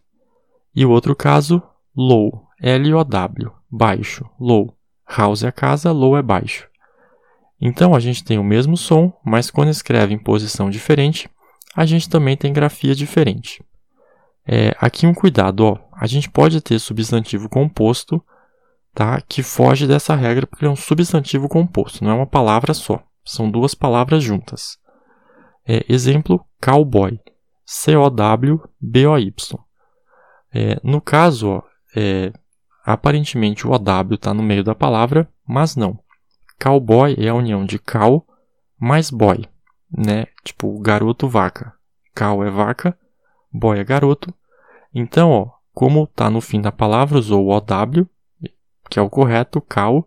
E 0.77 0.85
o 0.85 0.91
outro 0.91 1.17
caso, 1.17 1.63
low. 1.97 2.47
L-O-W, 2.61 3.51
baixo, 3.71 4.29
low. 4.39 4.77
House 5.09 5.43
é 5.43 5.51
casa, 5.51 5.91
low 5.91 6.19
é 6.19 6.23
baixo. 6.23 6.69
Então 7.59 7.95
a 7.95 7.99
gente 7.99 8.23
tem 8.23 8.39
o 8.39 8.45
mesmo 8.45 8.77
som, 8.77 9.11
mas 9.25 9.51
quando 9.51 9.71
escreve 9.71 10.13
em 10.13 10.19
posição 10.19 10.69
diferente, 10.69 11.31
a 11.75 11.87
gente 11.87 12.11
também 12.11 12.37
tem 12.37 12.53
grafia 12.53 12.95
diferente. 12.95 13.65
É, 14.47 14.75
aqui 14.79 15.07
um 15.07 15.15
cuidado, 15.15 15.65
ó, 15.65 15.79
a 15.93 16.07
gente 16.07 16.31
pode 16.31 16.61
ter 16.61 16.79
substantivo 16.79 17.49
composto, 17.49 18.23
tá, 18.95 19.21
que 19.21 19.43
foge 19.43 19.87
dessa 19.87 20.15
regra 20.15 20.47
porque 20.47 20.65
é 20.65 20.69
um 20.69 20.77
substantivo 20.77 21.49
composto, 21.49 22.05
não 22.05 22.11
é 22.11 22.15
uma 22.15 22.27
palavra 22.27 22.75
só, 22.75 23.03
são 23.25 23.51
duas 23.51 23.75
palavras 23.75 24.23
juntas. 24.23 24.79
É, 25.67 25.85
exemplo, 25.89 26.45
cowboy, 26.61 27.21
C-O-W-B-O-Y. 27.65 29.59
É, 30.55 30.81
no 30.83 31.01
caso, 31.01 31.49
ó, 31.49 31.63
é, 31.97 32.33
Aparentemente 32.85 33.67
o 33.67 33.71
OW 33.71 34.15
está 34.15 34.35
no 34.35 34.43
meio 34.43 34.65
da 34.65 34.75
palavra, 34.75 35.29
mas 35.47 35.77
não. 35.77 35.99
Cowboy 36.61 37.15
é 37.17 37.29
a 37.29 37.35
união 37.35 37.65
de 37.65 37.79
cow 37.79 38.27
mais 38.79 39.09
boy, 39.09 39.45
né? 39.97 40.27
Tipo 40.43 40.79
garoto 40.81 41.29
vaca. 41.29 41.73
Cow 42.15 42.45
é 42.45 42.51
vaca, 42.51 42.99
boy 43.53 43.79
é 43.79 43.85
garoto. 43.85 44.33
Então, 44.95 45.31
ó, 45.31 45.51
como 45.73 46.05
está 46.05 46.31
no 46.31 46.41
fim 46.41 46.61
da 46.61 46.73
palavra, 46.73 47.19
usou 47.19 47.47
o 47.47 47.51
OW, 47.51 48.09
que 48.91 48.99
é 48.99 49.03
o 49.03 49.11
correto, 49.11 49.61
cow, 49.61 50.07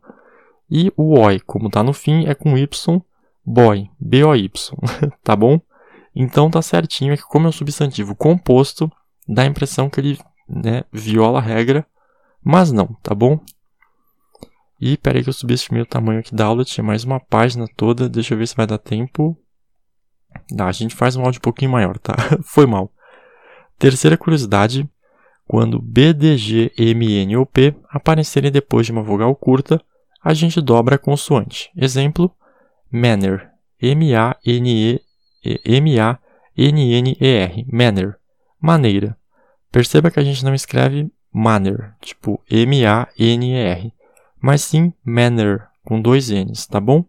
e 0.70 0.92
o 0.96 1.20
oi, 1.20 1.40
como 1.40 1.68
está 1.68 1.84
no 1.84 1.94
fim, 1.94 2.28
é 2.28 2.36
com 2.36 2.58
y, 2.58 3.02
boy, 3.46 3.90
B-O-Y, 4.00 4.50
tá 5.24 5.36
bom? 5.36 5.60
Então 6.16 6.50
tá 6.50 6.62
certinho, 6.62 7.14
é 7.14 7.18
que 7.18 7.24
como 7.24 7.48
é 7.48 7.50
um 7.50 7.52
substantivo 7.52 8.16
composto, 8.16 8.92
dá 9.28 9.44
a 9.44 9.48
impressão 9.48 9.90
que 9.90 10.00
ele 10.00 10.20
né, 10.48 10.84
viola 10.92 11.40
a 11.40 11.42
regra 11.42 11.86
mas 12.46 12.72
não, 12.72 12.86
tá 13.02 13.16
bom? 13.16 13.40
E 14.80 14.96
peraí 14.98 15.24
que 15.24 15.30
eu 15.30 15.34
subestimei 15.34 15.82
o 15.82 15.86
tamanho 15.86 16.20
aqui 16.20 16.36
da 16.36 16.46
aula, 16.46 16.64
tinha 16.64 16.84
mais 16.84 17.04
uma 17.04 17.20
página 17.20 17.66
toda, 17.76 18.08
deixa 18.08 18.36
eu 18.36 18.38
ver 18.38 18.48
se 18.48 18.56
vai 18.56 18.68
dar 18.68 18.78
tempo. 18.78 19.36
Dá, 20.52 20.68
a 20.68 20.72
gente 20.72 20.94
faz 20.94 21.16
um 21.16 21.24
áudio 21.26 21.40
um 21.40 21.42
pouquinho 21.42 21.72
maior, 21.72 21.98
tá? 21.98 22.14
Foi 22.46 22.68
mal. 22.68 22.94
Terceira 23.78 24.18
curiosidade, 24.18 24.90
quando 25.48 25.82
B, 25.82 26.14
D, 26.14 26.38
G, 26.38 26.72
M, 26.78 27.14
N 27.14 27.38
ou 27.38 27.46
P 27.46 27.76
aparecerem 27.90 28.52
depois 28.52 28.86
de 28.86 28.92
uma 28.92 29.04
vogal 29.04 29.36
curta, 29.36 29.82
a 30.24 30.34
gente 30.34 30.60
dobra 30.62 30.96
a 30.96 31.00
consoante. 31.00 31.70
Exemplo, 31.78 32.32
manner, 32.92 33.52
M-A-N-N-E-R, 33.80 35.06
manner, 37.72 38.18
maneira. 38.60 39.18
Perceba 39.72 40.10
que 40.10 40.20
a 40.20 40.24
gente 40.24 40.44
não 40.44 40.56
escreve 40.56 41.12
manner, 41.32 41.94
tipo 42.02 42.42
M-A-N-E-R, 42.50 43.94
mas 44.42 44.62
sim 44.62 44.94
manner, 45.04 45.68
com 45.84 46.02
dois 46.02 46.30
N's, 46.30 46.66
tá 46.66 46.80
bom? 46.80 47.02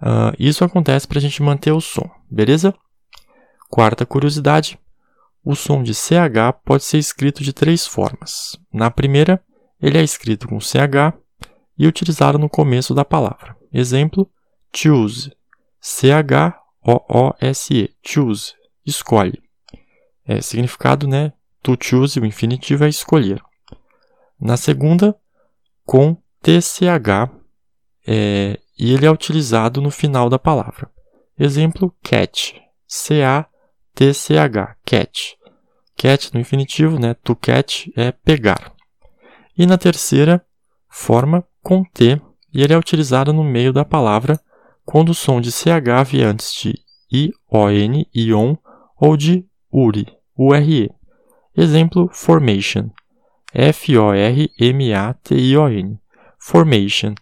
Uh, 0.00 0.34
isso 0.38 0.64
acontece 0.64 1.06
para 1.06 1.18
a 1.18 1.20
gente 1.20 1.42
manter 1.42 1.72
o 1.72 1.80
som, 1.80 2.10
beleza? 2.30 2.74
Quarta 3.68 4.04
curiosidade: 4.04 4.78
o 5.46 5.54
som 5.54 5.80
de 5.80 5.94
CH 5.94 6.52
pode 6.64 6.82
ser 6.82 6.98
escrito 6.98 7.44
de 7.44 7.52
três 7.52 7.86
formas. 7.86 8.58
Na 8.72 8.90
primeira, 8.90 9.40
ele 9.80 9.96
é 9.96 10.02
escrito 10.02 10.48
com 10.48 10.58
CH 10.58 11.14
e 11.78 11.86
utilizado 11.86 12.36
no 12.36 12.48
começo 12.48 12.92
da 12.92 13.04
palavra. 13.04 13.56
Exemplo: 13.72 14.28
choose, 14.74 15.32
C-H-O-O-S-E, 15.80 16.74
choose, 18.04 18.54
escolhe. 18.84 19.40
É, 20.26 20.40
significado, 20.40 21.06
né? 21.06 21.32
To 21.62 21.76
choose, 21.80 22.18
o 22.18 22.26
infinitivo, 22.26 22.82
é 22.84 22.88
escolher. 22.88 23.40
Na 24.40 24.56
segunda, 24.56 25.16
com 25.84 26.16
TCH, 26.42 27.30
é, 28.04 28.58
e 28.76 28.92
ele 28.92 29.06
é 29.06 29.10
utilizado 29.10 29.80
no 29.80 29.92
final 29.92 30.28
da 30.28 30.40
palavra. 30.40 30.90
Exemplo, 31.38 31.94
catch. 32.02 32.54
C-A-T-C-H, 32.88 34.76
catch. 34.84 35.35
Catch 35.96 36.32
no 36.32 36.40
infinitivo, 36.40 36.98
né? 36.98 37.14
To 37.14 37.34
catch 37.34 37.88
é 37.96 38.12
pegar. 38.12 38.72
E 39.56 39.66
na 39.66 39.78
terceira 39.78 40.44
forma, 40.88 41.44
com 41.62 41.82
T, 41.82 42.20
e 42.52 42.62
ele 42.62 42.72
é 42.72 42.78
utilizado 42.78 43.32
no 43.32 43.42
meio 43.42 43.72
da 43.72 43.84
palavra 43.84 44.40
quando 44.84 45.10
o 45.10 45.14
som 45.14 45.40
de 45.40 45.50
CH 45.50 46.04
vier 46.06 46.28
antes 46.28 46.52
de 46.54 46.74
I-O-N, 47.10 48.06
ion, 48.14 48.56
ou 48.98 49.16
de 49.16 49.44
URI, 49.72 50.06
U-R-E. 50.38 50.90
Exemplo, 51.56 52.08
formation. 52.12 52.90
F-O-R-M-A-T-I-O-N. 53.52 54.48
Formation. 56.38 57.14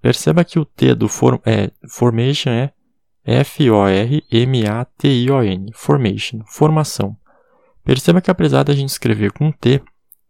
Perceba 0.00 0.44
que 0.44 0.58
o 0.58 0.64
T 0.64 0.94
do 0.94 1.08
form, 1.08 1.38
é, 1.44 1.70
formation 1.88 2.50
é 2.50 2.72
F-O-R-M-A-T-I-O-N. 3.24 4.22
Formation. 5.74 6.40
Formação. 6.46 7.16
Perceba 7.84 8.20
que 8.20 8.30
apesar 8.30 8.62
da 8.62 8.74
gente 8.74 8.90
escrever 8.90 9.32
com 9.32 9.50
T, 9.50 9.82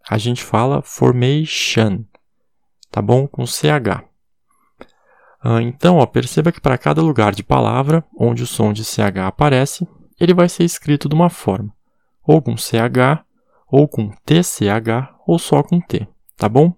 a 0.08 0.18
gente 0.18 0.42
fala 0.42 0.82
formation. 0.82 2.04
Tá 2.90 3.00
bom? 3.00 3.26
Com 3.26 3.46
CH. 3.46 4.04
Ah, 5.42 5.60
então, 5.60 5.96
ó, 5.96 6.06
perceba 6.06 6.52
que 6.52 6.60
para 6.60 6.78
cada 6.78 7.02
lugar 7.02 7.34
de 7.34 7.42
palavra 7.42 8.04
onde 8.16 8.42
o 8.42 8.46
som 8.46 8.72
de 8.72 8.84
CH 8.84 9.26
aparece, 9.26 9.86
ele 10.20 10.32
vai 10.32 10.48
ser 10.48 10.64
escrito 10.64 11.08
de 11.08 11.14
uma 11.14 11.28
forma. 11.28 11.72
Ou 12.24 12.40
com 12.40 12.56
CH, 12.56 13.24
ou 13.66 13.88
com 13.88 14.10
TCH 14.24 15.12
ou 15.26 15.38
só 15.38 15.62
com 15.62 15.80
T, 15.80 16.06
tá 16.36 16.48
bom? 16.48 16.74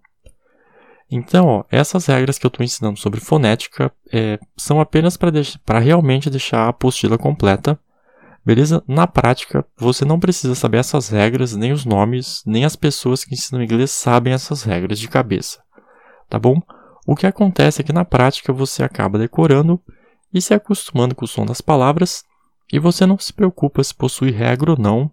Então, 1.11 1.47
ó, 1.47 1.65
essas 1.71 2.07
regras 2.07 2.39
que 2.39 2.47
eu 2.47 2.49
estou 2.49 2.65
ensinando 2.65 2.99
sobre 2.99 3.21
fonética 3.21 3.93
é, 4.13 4.39
são 4.57 4.81
apenas 4.81 5.17
para 5.17 5.79
realmente 5.79 6.31
deixar 6.31 6.61
a 6.61 6.69
apostila 6.69 7.19
completa, 7.19 7.79
beleza? 8.45 8.83
Na 8.87 9.07
prática, 9.07 9.65
você 9.77 10.05
não 10.05 10.21
precisa 10.21 10.55
saber 10.55 10.79
essas 10.79 11.09
regras, 11.09 11.55
nem 11.55 11.73
os 11.73 11.85
nomes, 11.85 12.43
nem 12.47 12.65
as 12.65 12.77
pessoas 12.77 13.25
que 13.25 13.35
ensinam 13.35 13.63
inglês 13.63 13.91
sabem 13.91 14.33
essas 14.33 14.63
regras 14.63 14.99
de 14.99 15.09
cabeça, 15.09 15.63
tá 16.29 16.39
bom? 16.39 16.61
O 17.07 17.15
que 17.15 17.27
acontece 17.27 17.81
é 17.81 17.85
que 17.85 17.93
na 17.93 18.05
prática 18.05 18.53
você 18.53 18.83
acaba 18.83 19.19
decorando 19.19 19.81
e 20.33 20.41
se 20.41 20.55
acostumando 20.55 21.15
com 21.15 21.25
o 21.25 21.29
som 21.29 21.45
das 21.45 21.61
palavras 21.61 22.25
e 22.73 22.79
você 22.79 23.07
não 23.07 23.19
se 23.19 23.33
preocupa 23.33 23.85
se 23.85 23.95
possui 23.95 24.31
regra 24.31 24.73
ou 24.73 24.79
não, 24.79 25.11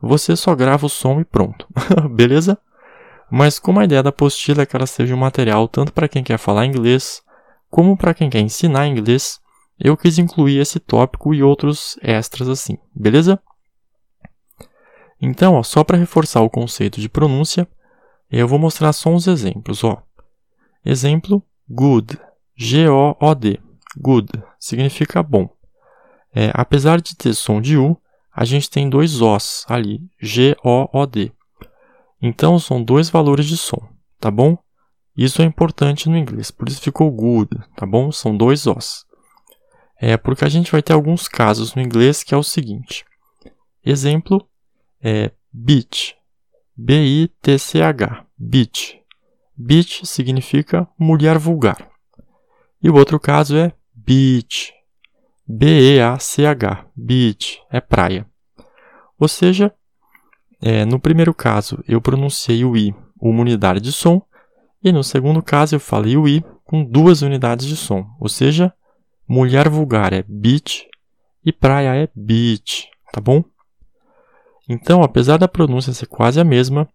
você 0.00 0.36
só 0.36 0.54
grava 0.54 0.86
o 0.86 0.88
som 0.90 1.20
e 1.20 1.24
pronto, 1.24 1.66
beleza? 2.10 2.58
Mas 3.30 3.58
como 3.58 3.80
a 3.80 3.84
ideia 3.84 4.02
da 4.02 4.10
apostila 4.10 4.62
é 4.62 4.66
que 4.66 4.74
ela 4.74 4.86
seja 4.86 5.14
um 5.14 5.18
material 5.18 5.68
tanto 5.68 5.92
para 5.92 6.08
quem 6.08 6.22
quer 6.22 6.38
falar 6.38 6.66
inglês, 6.66 7.22
como 7.70 7.96
para 7.96 8.12
quem 8.12 8.28
quer 8.28 8.40
ensinar 8.40 8.86
inglês, 8.86 9.40
eu 9.80 9.96
quis 9.96 10.18
incluir 10.18 10.58
esse 10.58 10.78
tópico 10.78 11.34
e 11.34 11.42
outros 11.42 11.98
extras 12.02 12.48
assim, 12.48 12.76
beleza? 12.94 13.40
Então, 15.20 15.54
ó, 15.54 15.62
só 15.62 15.82
para 15.82 15.96
reforçar 15.96 16.42
o 16.42 16.50
conceito 16.50 17.00
de 17.00 17.08
pronúncia, 17.08 17.66
eu 18.30 18.46
vou 18.46 18.58
mostrar 18.58 18.92
só 18.92 19.10
uns 19.10 19.26
exemplos. 19.26 19.82
Ó. 19.82 20.02
Exemplo, 20.84 21.42
good, 21.68 22.18
G-O-O-D, 22.56 23.58
good, 23.96 24.30
significa 24.58 25.22
bom. 25.22 25.48
É, 26.34 26.50
apesar 26.54 27.00
de 27.00 27.16
ter 27.16 27.34
som 27.34 27.60
de 27.60 27.76
U, 27.76 28.00
a 28.32 28.44
gente 28.44 28.70
tem 28.70 28.88
dois 28.88 29.20
Os 29.20 29.64
ali, 29.68 30.00
G-O-O-D. 30.20 31.32
Então, 32.22 32.58
são 32.58 32.82
dois 32.82 33.10
valores 33.10 33.46
de 33.46 33.56
som, 33.56 33.82
tá 34.18 34.30
bom? 34.30 34.56
Isso 35.16 35.42
é 35.42 35.44
importante 35.44 36.08
no 36.08 36.16
inglês, 36.16 36.50
por 36.50 36.68
isso 36.68 36.80
ficou 36.80 37.10
good, 37.10 37.50
tá 37.76 37.84
bom? 37.84 38.12
São 38.12 38.36
dois 38.36 38.66
Os. 38.66 39.09
É 40.02 40.16
porque 40.16 40.46
a 40.46 40.48
gente 40.48 40.72
vai 40.72 40.82
ter 40.82 40.94
alguns 40.94 41.28
casos 41.28 41.74
no 41.74 41.82
inglês 41.82 42.22
que 42.22 42.34
é 42.34 42.36
o 42.36 42.42
seguinte. 42.42 43.04
Exemplo 43.84 44.48
é 45.02 45.30
bitch, 45.52 46.14
B-I-T-C-H, 46.74 48.26
bitch. 48.38 48.94
Bitch 49.54 50.04
significa 50.04 50.88
mulher 50.98 51.36
vulgar. 51.36 51.90
E 52.82 52.88
o 52.88 52.94
outro 52.94 53.20
caso 53.20 53.54
é 53.58 53.74
beach, 53.94 54.72
B-E-A-C-H, 55.46 56.86
beach, 56.96 57.60
é 57.70 57.78
praia. 57.78 58.26
Ou 59.18 59.28
seja, 59.28 59.70
é, 60.62 60.86
no 60.86 60.98
primeiro 60.98 61.34
caso 61.34 61.84
eu 61.86 62.00
pronunciei 62.00 62.64
o 62.64 62.74
I 62.74 62.94
uma 63.20 63.42
unidade 63.42 63.80
de 63.80 63.92
som, 63.92 64.22
e 64.82 64.90
no 64.90 65.04
segundo 65.04 65.42
caso 65.42 65.74
eu 65.74 65.80
falei 65.80 66.16
o 66.16 66.26
I 66.26 66.42
com 66.64 66.82
duas 66.82 67.20
unidades 67.20 67.66
de 67.66 67.76
som, 67.76 68.06
ou 68.18 68.30
seja, 68.30 68.72
mulher 69.30 69.68
vulgar 69.68 70.12
é 70.12 70.24
beach 70.26 70.88
e 71.46 71.52
praia 71.52 71.94
é 71.94 72.08
beach, 72.16 72.88
tá 73.12 73.20
bom? 73.20 73.44
Então, 74.68 75.04
apesar 75.04 75.36
da 75.36 75.46
pronúncia 75.46 75.92
ser 75.92 76.06
quase 76.06 76.40
a 76.40 76.44
mesma, 76.44 76.88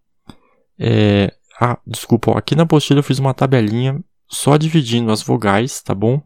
é... 0.78 1.32
ah, 1.58 1.78
desculpa, 1.86 2.36
aqui 2.36 2.54
na 2.54 2.64
apostila 2.64 2.98
eu 2.98 3.02
fiz 3.02 3.18
uma 3.18 3.32
tabelinha 3.32 4.04
só 4.28 4.58
dividindo 4.58 5.10
as 5.10 5.22
vogais, 5.22 5.80
tá 5.80 5.94
bom? 5.94 6.20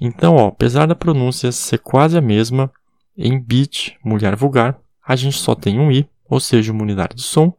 Então, 0.00 0.34
ó, 0.34 0.48
apesar 0.48 0.86
da 0.86 0.94
pronúncia 0.96 1.52
ser 1.52 1.78
quase 1.78 2.18
a 2.18 2.20
mesma, 2.20 2.68
em 3.16 3.40
beach, 3.40 3.96
mulher 4.04 4.34
vulgar, 4.34 4.76
a 5.06 5.14
gente 5.14 5.38
só 5.38 5.54
tem 5.54 5.78
um 5.78 5.92
i, 5.92 6.08
ou 6.28 6.40
seja, 6.40 6.72
uma 6.72 6.82
unidade 6.82 7.14
de 7.14 7.22
som, 7.22 7.56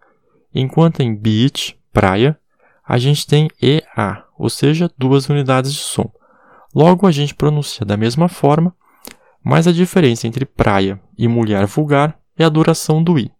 enquanto 0.53 0.99
em 0.99 1.15
beach, 1.15 1.79
praia, 1.93 2.37
a 2.85 2.97
gente 2.97 3.25
tem 3.25 3.47
EA, 3.61 4.25
ou 4.37 4.49
seja, 4.49 4.91
duas 4.97 5.29
unidades 5.29 5.71
de 5.71 5.79
som. 5.79 6.11
Logo, 6.73 7.05
a 7.05 7.11
gente 7.11 7.35
pronuncia 7.35 7.85
da 7.85 7.95
mesma 7.95 8.27
forma, 8.27 8.75
mas 9.43 9.67
a 9.67 9.71
diferença 9.71 10.27
entre 10.27 10.45
praia 10.45 10.99
e 11.17 11.27
mulher 11.27 11.65
vulgar 11.65 12.17
é 12.37 12.43
a 12.43 12.49
duração 12.49 13.03
do 13.03 13.19
i. 13.19 13.31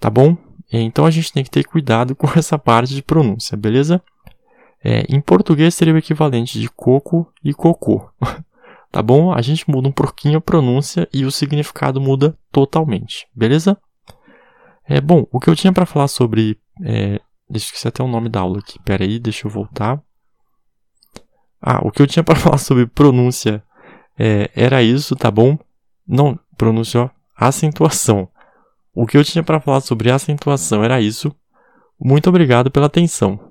Tá 0.00 0.10
bom? 0.10 0.36
Então 0.72 1.06
a 1.06 1.10
gente 1.10 1.32
tem 1.32 1.44
que 1.44 1.50
ter 1.50 1.64
cuidado 1.64 2.14
com 2.14 2.26
essa 2.36 2.58
parte 2.58 2.94
de 2.94 3.02
pronúncia, 3.02 3.56
beleza? 3.56 4.02
É, 4.82 5.04
em 5.08 5.20
português 5.20 5.74
seria 5.74 5.94
o 5.94 5.98
equivalente 5.98 6.60
de 6.60 6.68
coco 6.68 7.32
e 7.42 7.54
cocô. 7.54 8.08
tá 8.90 9.02
bom? 9.02 9.32
A 9.32 9.42
gente 9.42 9.68
muda 9.70 9.88
um 9.88 9.92
pouquinho 9.92 10.38
a 10.38 10.40
pronúncia 10.40 11.08
e 11.12 11.24
o 11.24 11.30
significado 11.30 12.00
muda 12.00 12.36
totalmente, 12.50 13.26
beleza? 13.34 13.76
É 14.88 15.00
bom, 15.00 15.26
o 15.32 15.40
que 15.40 15.50
eu 15.50 15.56
tinha 15.56 15.72
para 15.72 15.86
falar 15.86 16.08
sobre. 16.08 16.58
É, 16.84 17.20
esquecer 17.52 17.88
até 17.88 18.02
o 18.02 18.08
nome 18.08 18.28
da 18.28 18.40
aula 18.40 18.58
aqui. 18.58 18.78
Pera 18.84 19.04
aí, 19.04 19.18
deixa 19.18 19.46
eu 19.46 19.50
voltar. 19.50 20.00
Ah, 21.68 21.80
o 21.82 21.90
que 21.90 22.00
eu 22.00 22.06
tinha 22.06 22.22
para 22.24 22.36
falar 22.36 22.58
sobre 22.58 22.86
pronúncia 22.86 23.60
é, 24.16 24.48
era 24.54 24.84
isso, 24.84 25.16
tá 25.16 25.32
bom? 25.32 25.58
Não, 26.06 26.38
pronúncia, 26.56 27.10
acentuação. 27.36 28.28
O 28.94 29.04
que 29.04 29.18
eu 29.18 29.24
tinha 29.24 29.42
para 29.42 29.58
falar 29.58 29.80
sobre 29.80 30.12
acentuação 30.12 30.84
era 30.84 31.00
isso. 31.00 31.34
Muito 32.00 32.28
obrigado 32.28 32.70
pela 32.70 32.86
atenção. 32.86 33.45